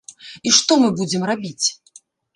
[0.47, 1.67] І што мы будзем рабіць?